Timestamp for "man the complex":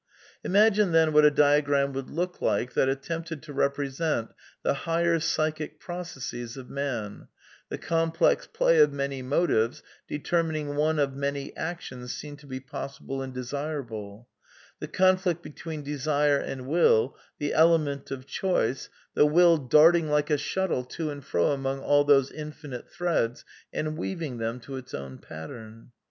6.71-8.47